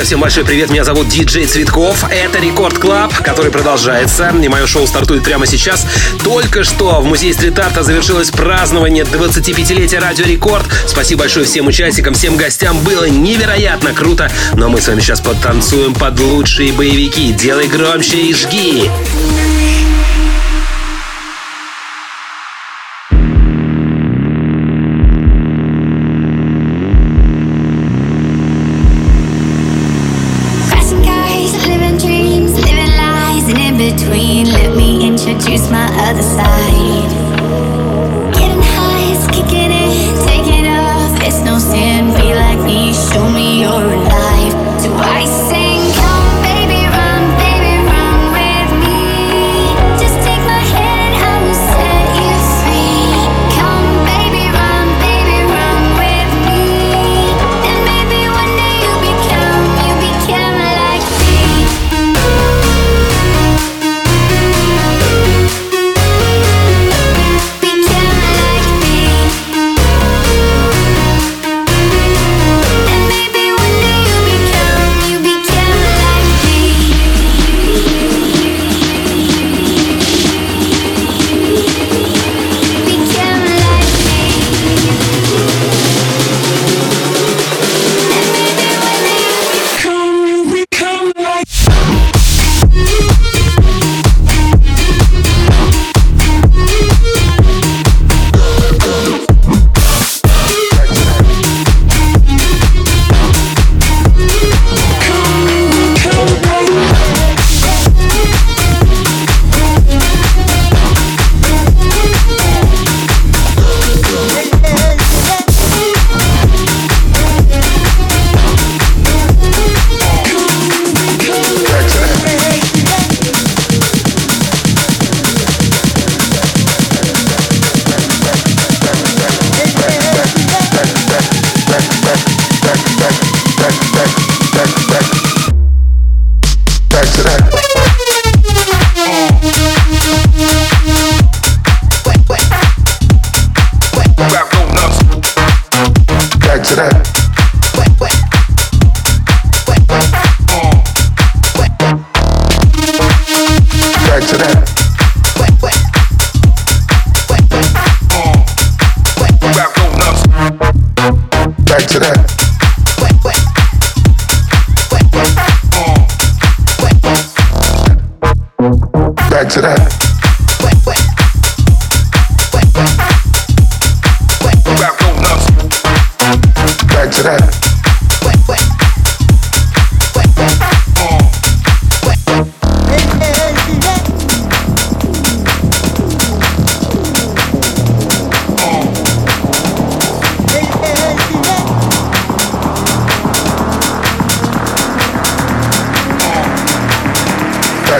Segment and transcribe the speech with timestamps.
[0.00, 2.06] Друзья, всем большой привет, меня зовут Диджей Цветков.
[2.10, 4.30] Это Рекорд Клаб, который продолжается.
[4.30, 5.86] И мое шоу стартует прямо сейчас.
[6.24, 10.64] Только что в музее стрит-арта завершилось празднование 25-летия Радио Рекорд.
[10.86, 12.78] Спасибо большое всем участникам, всем гостям.
[12.80, 14.32] Было невероятно круто.
[14.54, 17.32] Но мы с вами сейчас подтанцуем под лучшие боевики.
[17.32, 18.90] Делай громче и жги.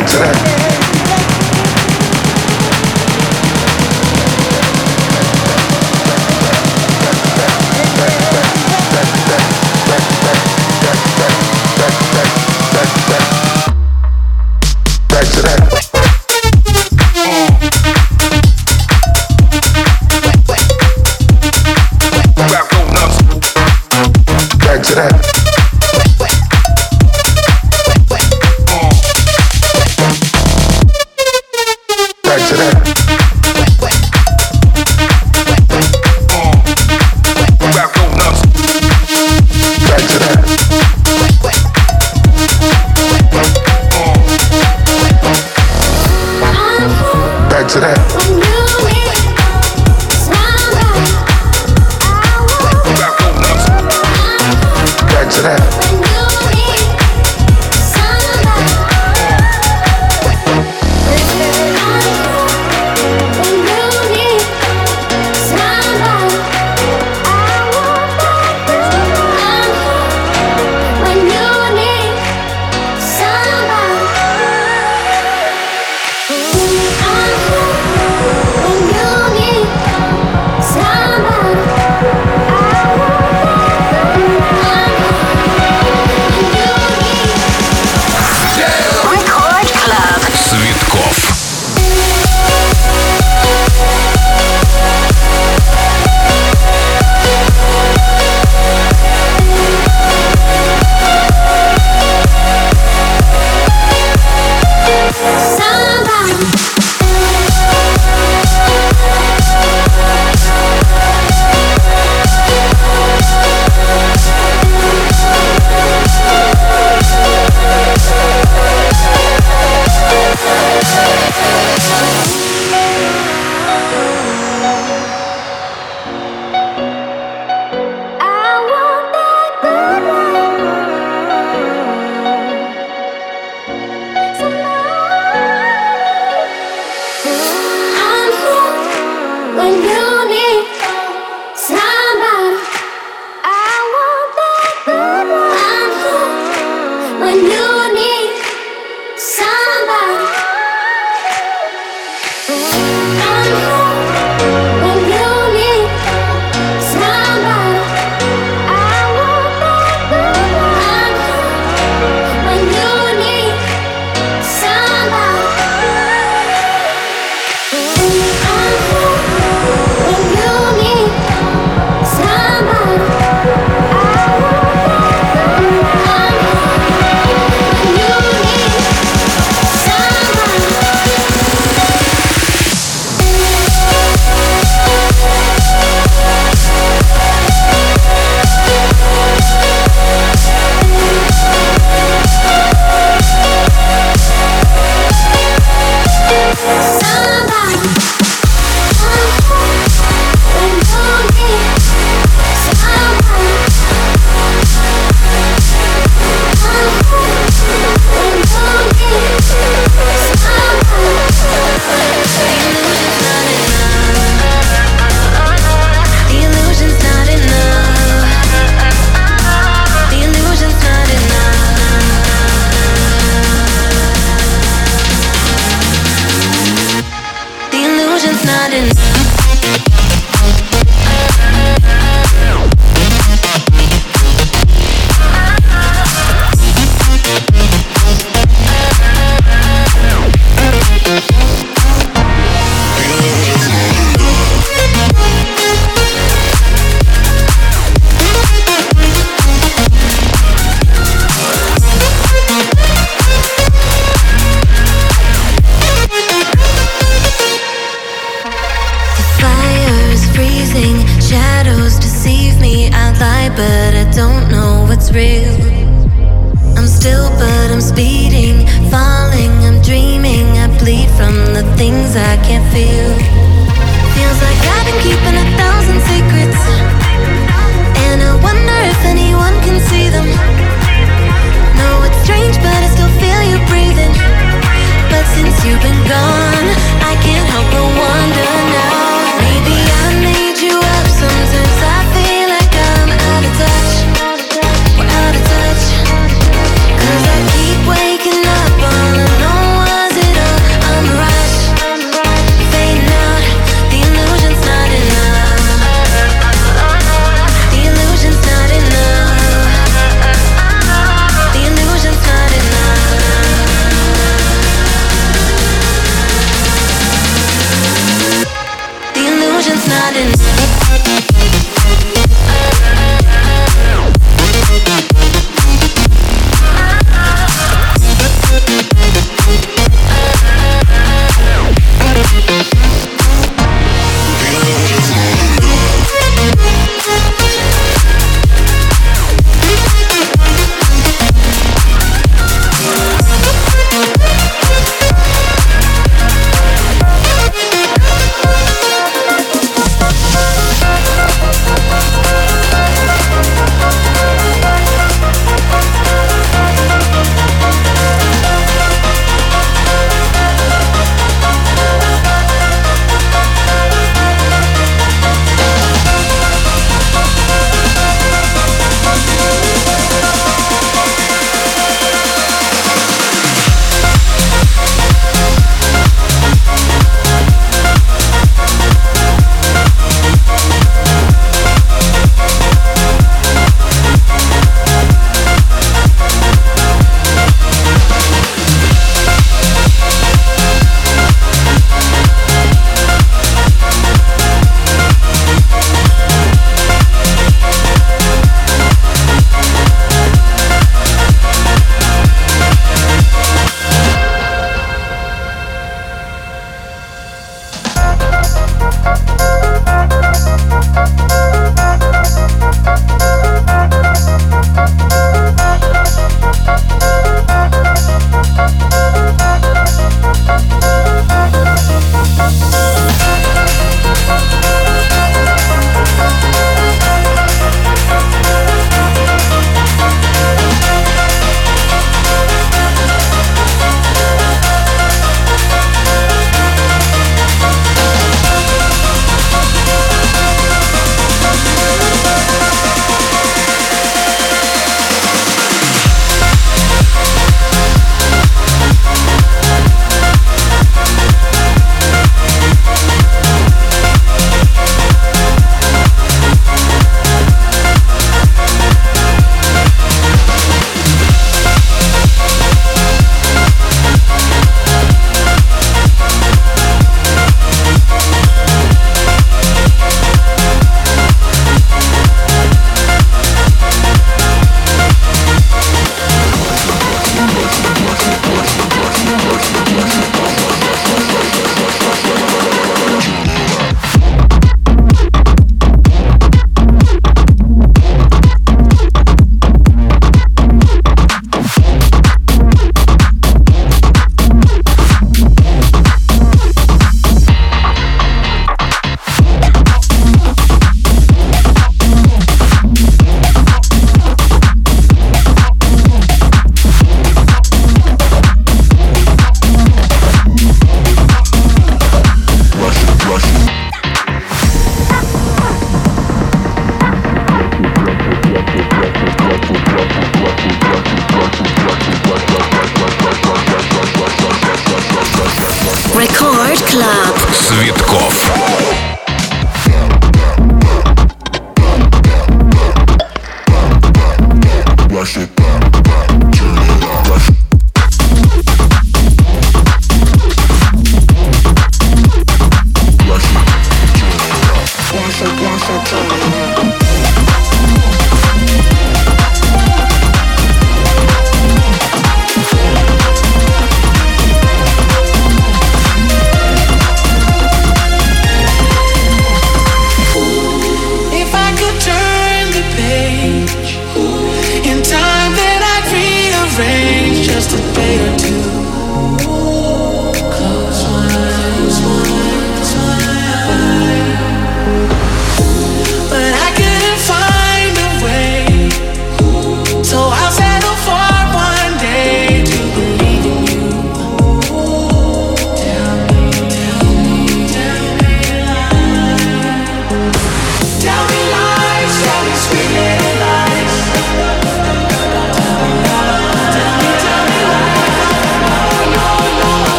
[0.00, 0.59] Back to that.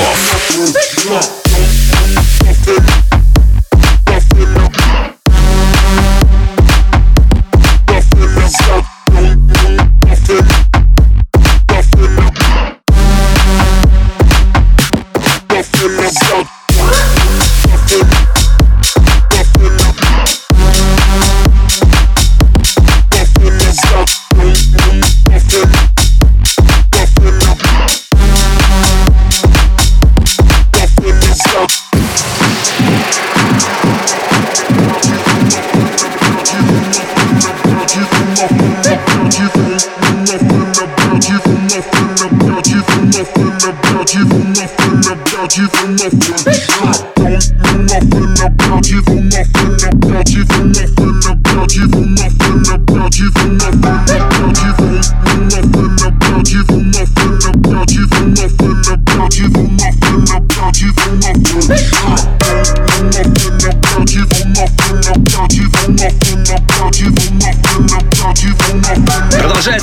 [0.00, 1.39] Кулаков.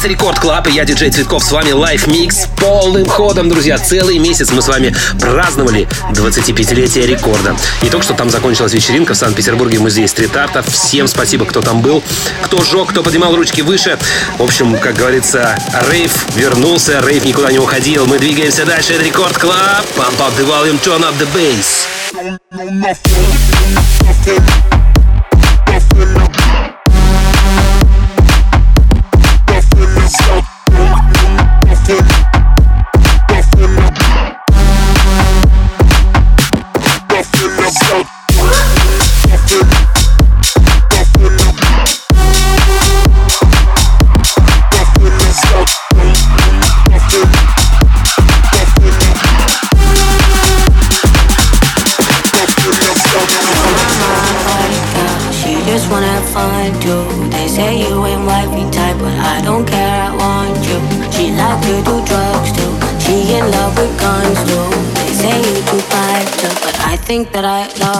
[0.08, 3.78] Рекорд Клаб, и я, диджей Цветков, с вами Live Mix полным ходом, друзья.
[3.78, 7.56] Целый месяц мы с вами праздновали 25-летие рекорда.
[7.82, 10.64] И только что там закончилась вечеринка в Санкт-Петербурге в музее стрит-арта.
[10.64, 12.02] Всем спасибо, кто там был,
[12.44, 14.00] кто жег, кто поднимал ручки выше.
[14.38, 18.06] В общем, как говорится, рейв вернулся, рейв никуда не уходил.
[18.06, 18.94] Мы двигаемся дальше.
[18.94, 19.86] Это Рекорд Клаб.
[19.98, 21.88] Pump up the volume, turn up the bass.
[67.18, 67.97] Think that I love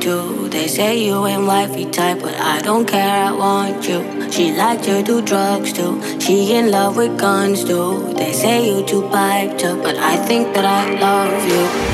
[0.00, 0.48] too.
[0.48, 4.30] They say you ain't wifey type, but I don't care, I want you.
[4.30, 6.00] She like to do drugs too.
[6.20, 8.12] She in love with guns too.
[8.14, 11.85] They say you too piped up, but I think that I love you.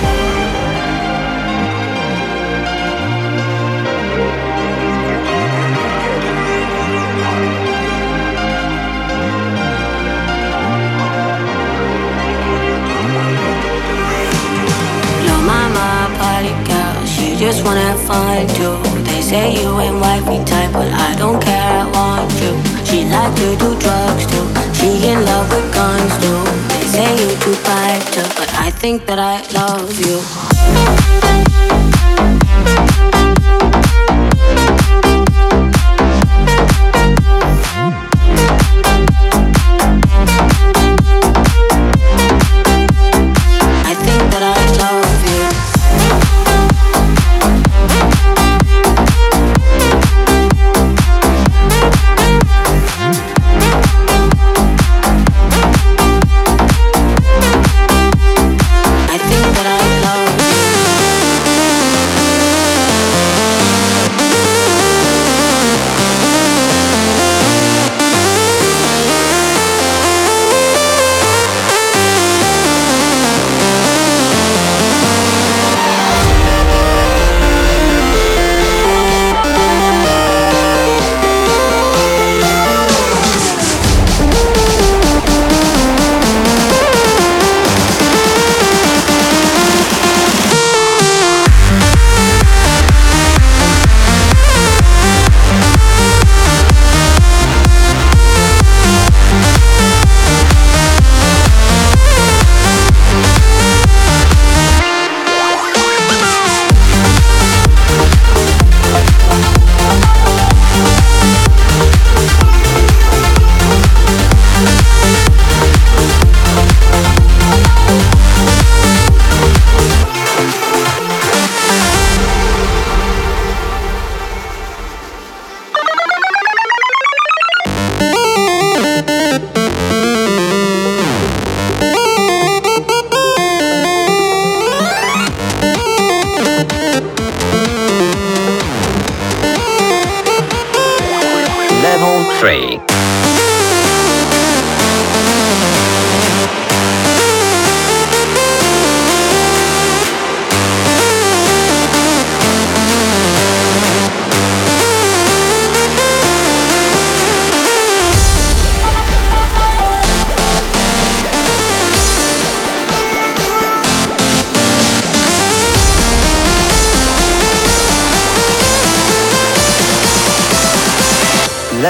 [17.62, 18.76] Just wanna fun too.
[19.04, 22.52] They say you ain't wifey type, but I don't care, I want you.
[22.84, 24.46] She like to do drugs too.
[24.74, 26.42] She in love with guns too.
[26.68, 31.51] They say you too piped up, but I think that I love you.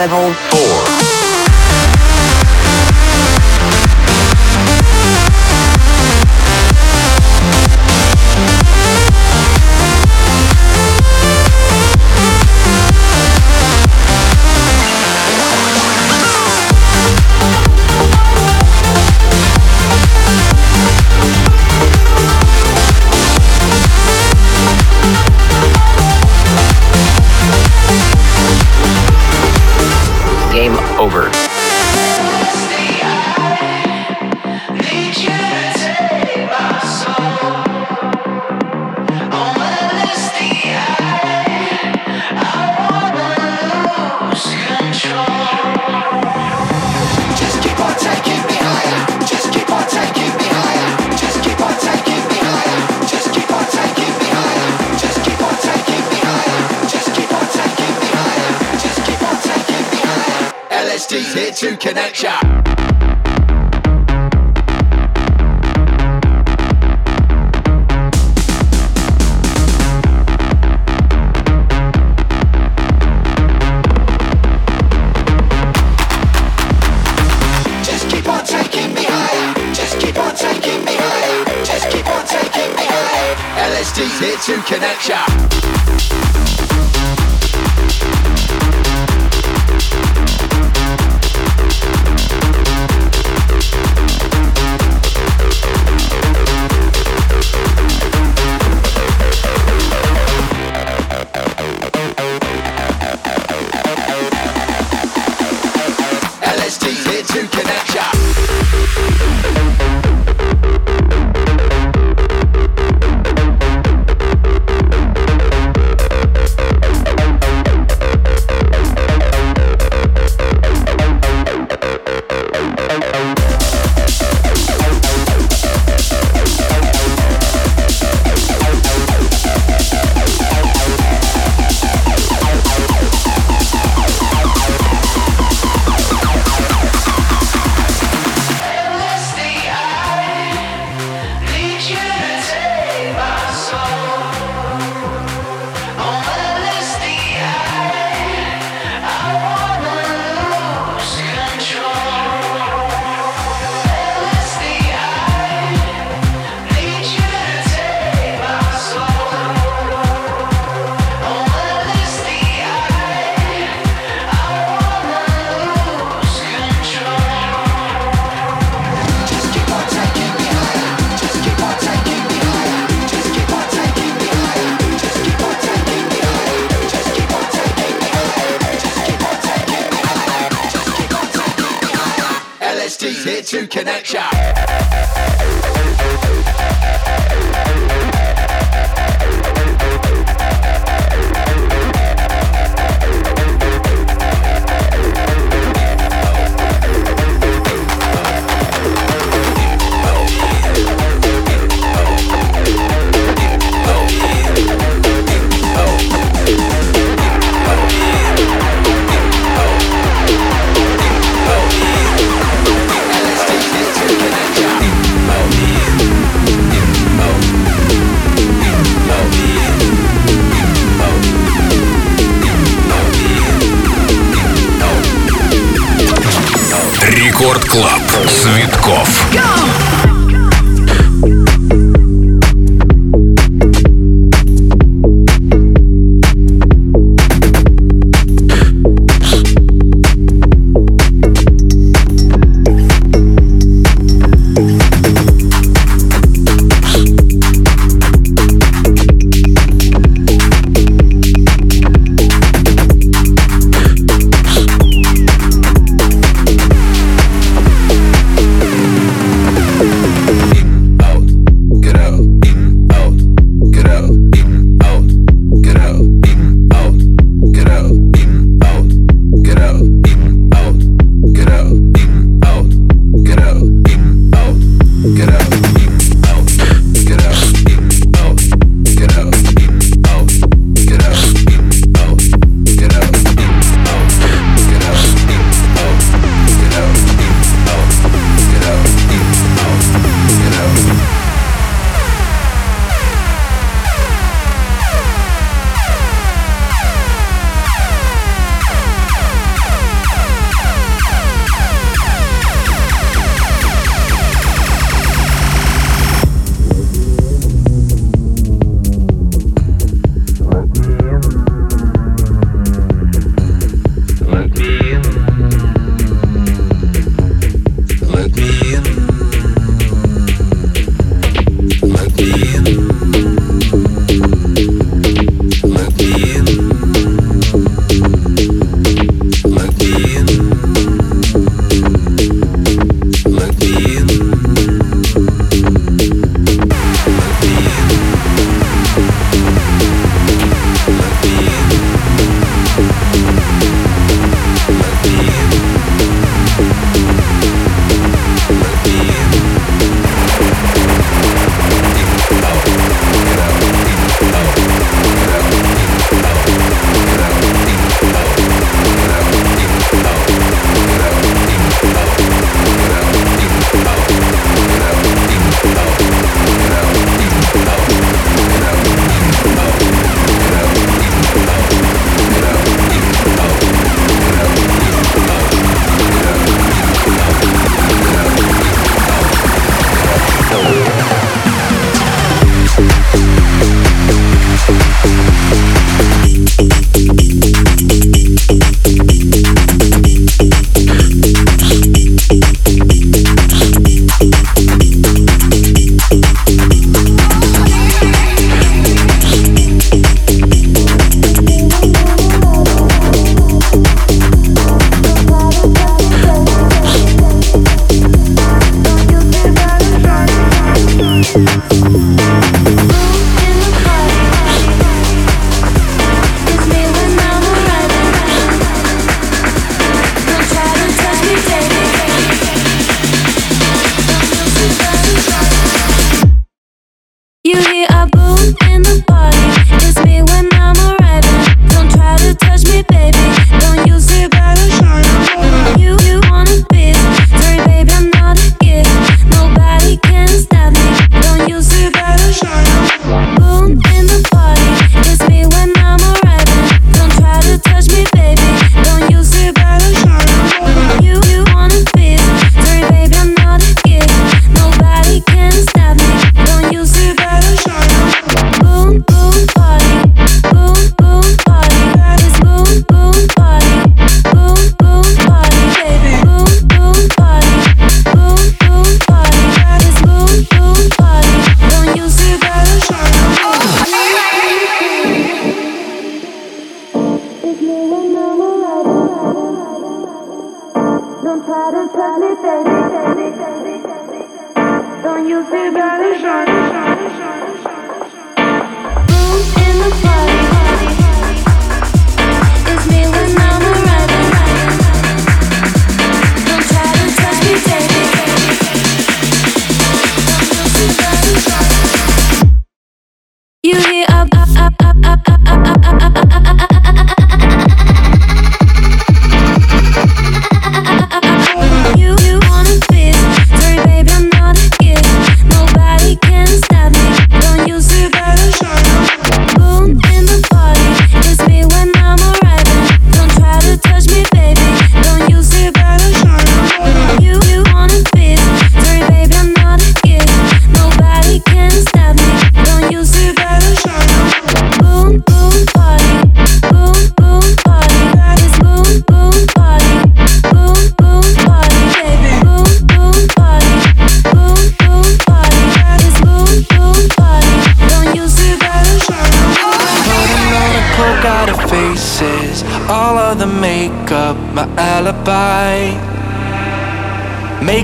[0.02, 0.71] Level 4.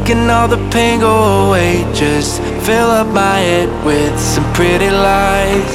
[0.08, 5.74] Making all the pain go away, just fill up my head with some pretty lies.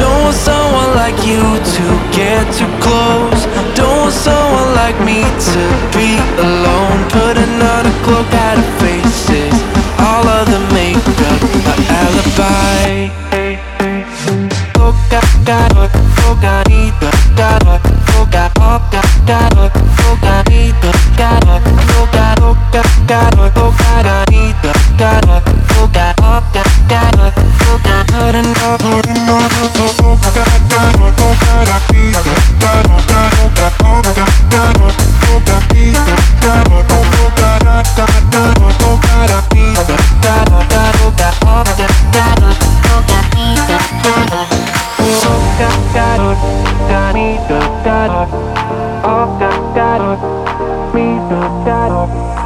[0.00, 1.44] Don't want someone like you
[1.76, 1.84] to
[2.16, 3.44] get too close.
[3.76, 7.04] Don't want someone like me to be alone.
[7.12, 9.52] Putting on a cloak out of faces,
[10.00, 12.76] all of the makeup, my alibi.
[50.96, 52.45] Me the shadow.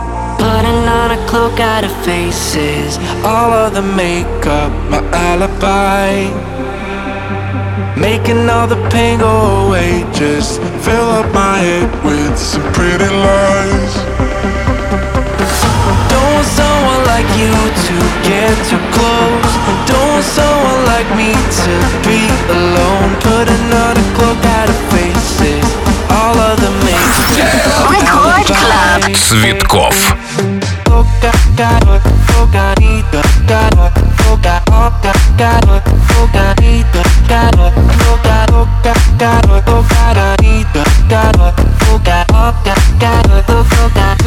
[0.49, 6.29] Putting on a cloak out of faces, all of the makeup, my alibi.
[7.97, 13.93] Making all the pain go away, just fill up my head with some pretty lies.
[16.11, 17.51] Don't want someone like you
[17.87, 17.95] to
[18.27, 19.53] get too close.
[19.89, 21.73] Don't want someone like me to
[22.07, 22.21] be
[22.51, 23.09] alone.
[23.23, 25.65] Putting on a cloak out of faces,
[26.11, 27.25] all of the makeup.
[27.91, 29.01] Рекорд Клаб.
[29.15, 29.95] Цветков.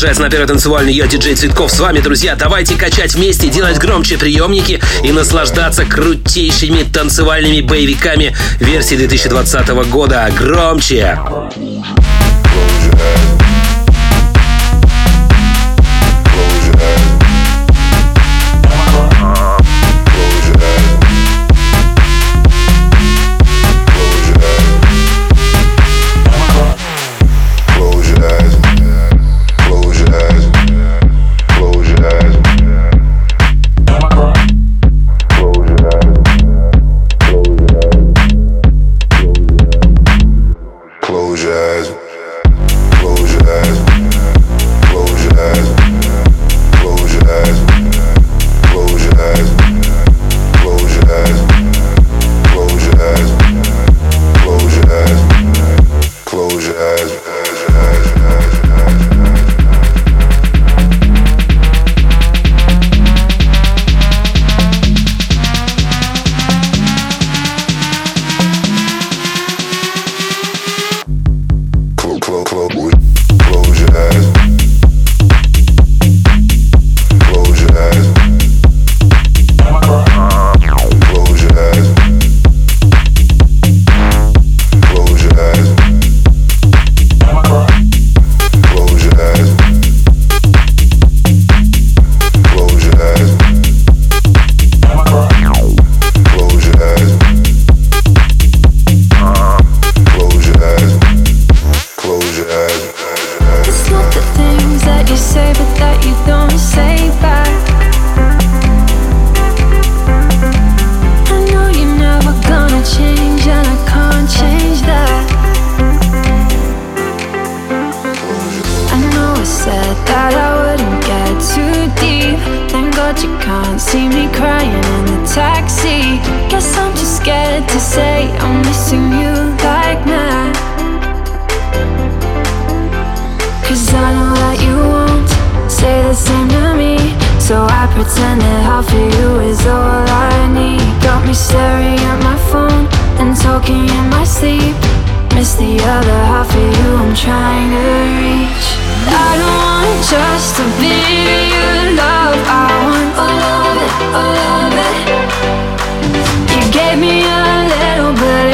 [0.00, 1.70] Продолжается на первой танцевальной я, диджей Цветков.
[1.70, 8.94] С вами, друзья, давайте качать вместе, делать громче приемники и наслаждаться крутейшими танцевальными боевиками версии
[8.94, 10.26] 2020 года.
[10.34, 11.20] Громче!
[11.22, 11.49] Громче!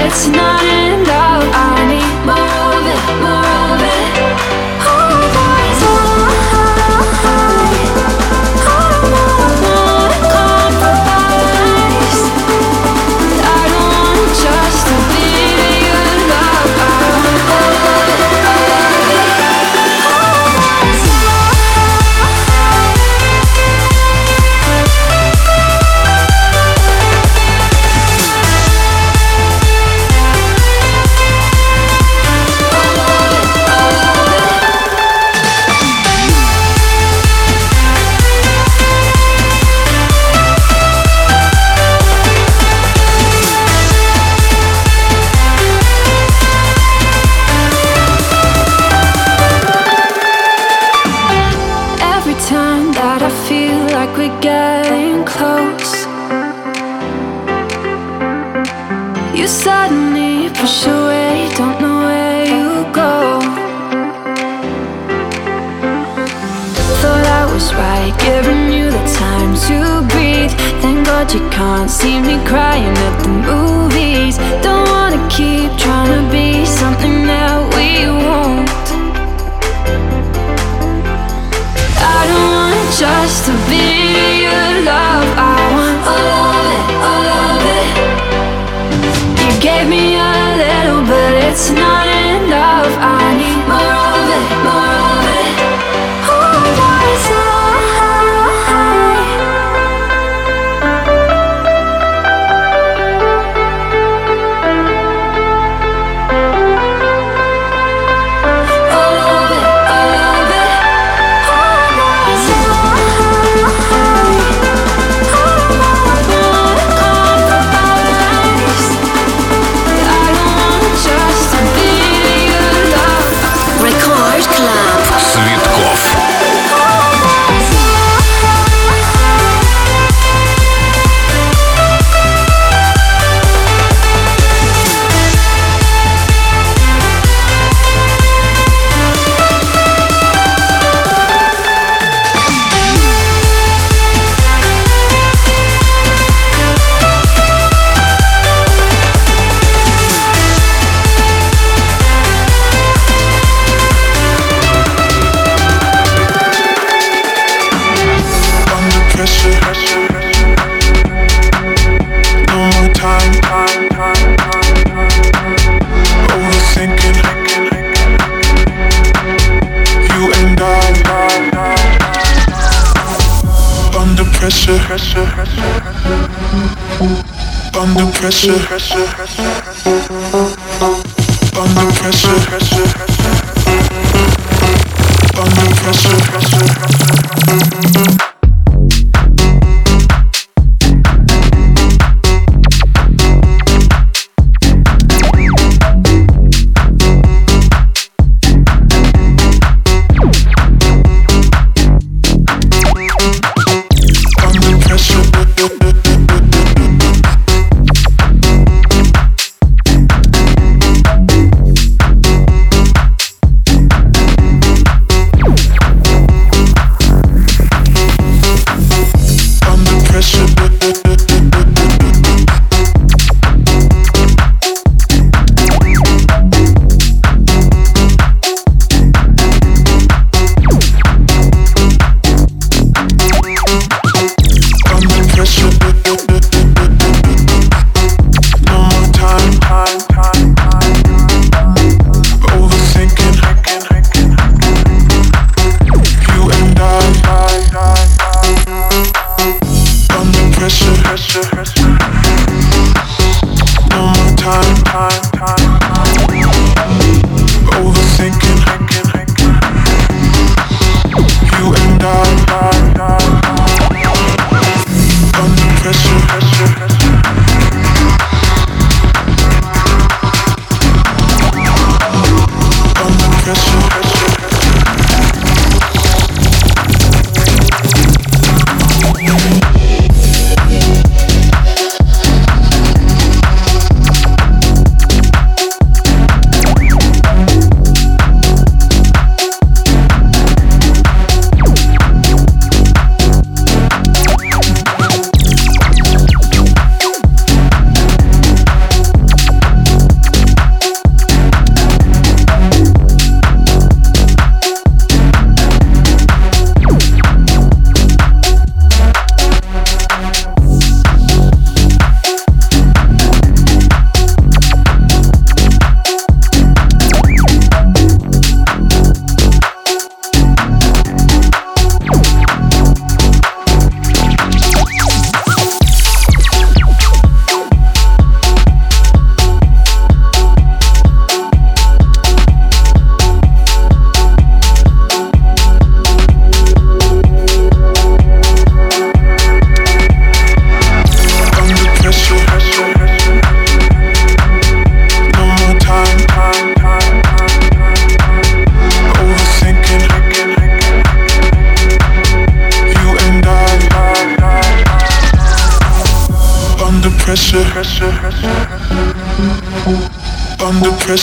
[0.06, 0.75] It's not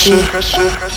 [0.04, 0.58] 是，是，
[0.90, 0.93] 是。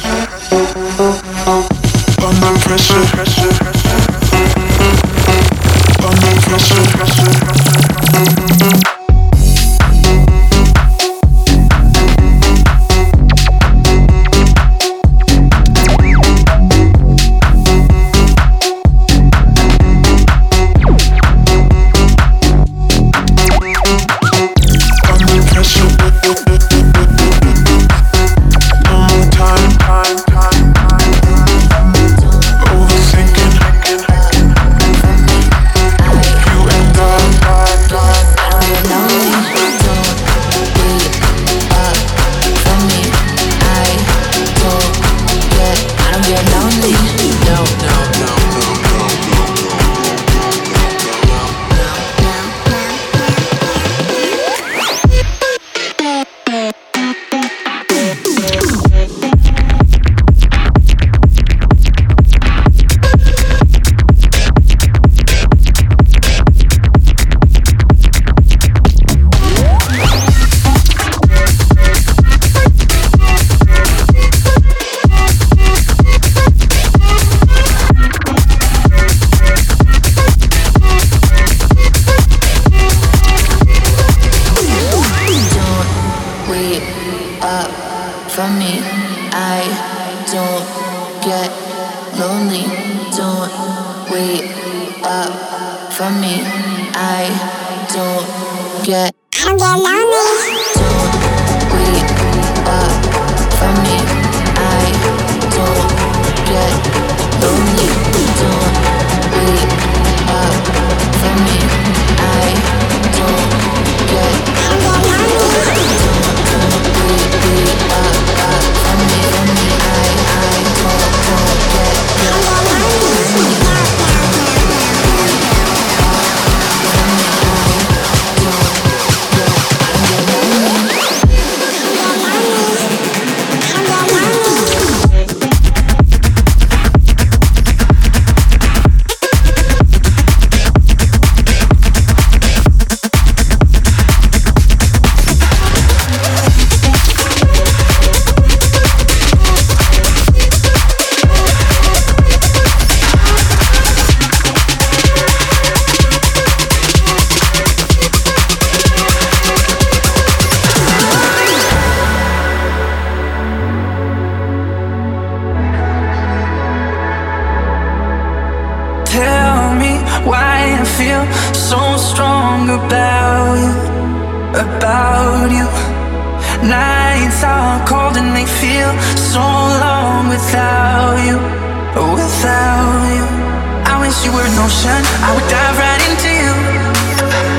[184.17, 186.53] wish you were an ocean, I would dive right into you.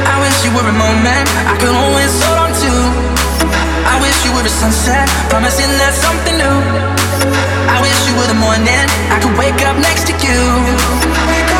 [0.09, 2.73] I wish you were a moment, I could always hold on to.
[3.85, 6.57] I wish you were a sunset, promising that something new.
[7.69, 11.56] I wish you were the morning, I could wake up next to you.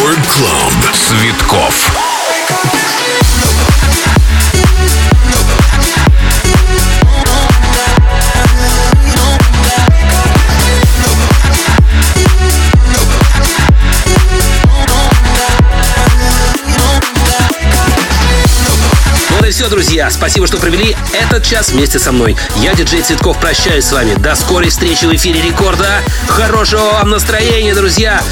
[0.00, 0.72] Club.
[0.94, 1.74] Цветков.
[19.28, 20.10] Вот и все, друзья.
[20.10, 22.38] Спасибо, что провели этот час вместе со мной.
[22.56, 24.14] Я, диджей Цветков, прощаюсь с вами.
[24.14, 26.00] До скорой встречи в эфире Рекорда.
[26.26, 28.22] Хорошего вам настроения, друзья.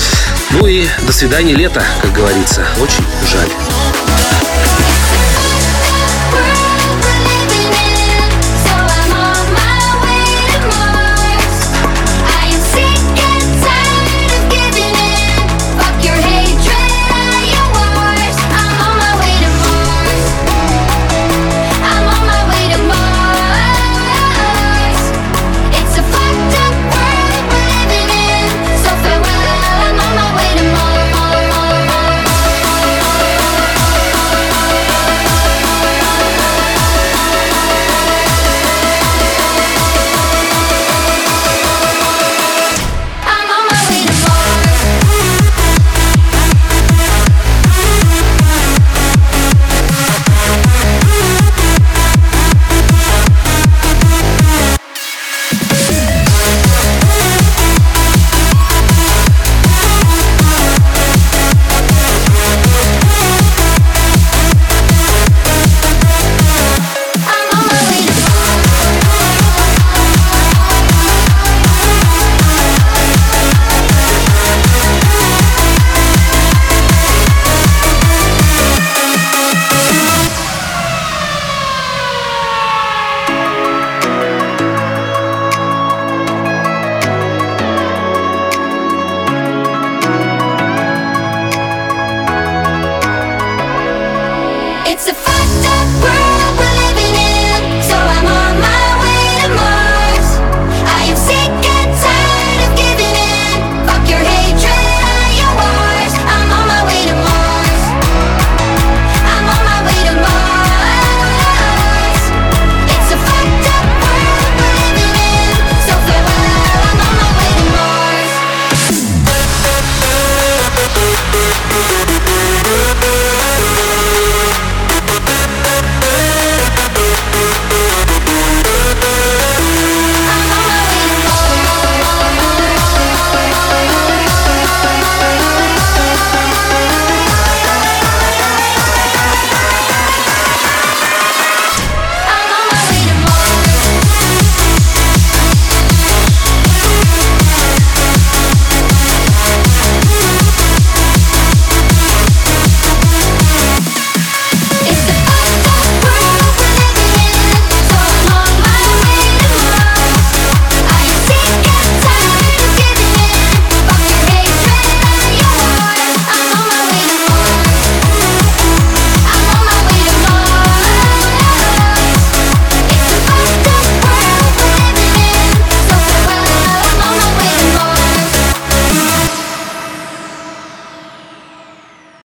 [0.52, 2.66] Ну и до свидания лето, как говорится.
[2.80, 4.07] Очень жаль.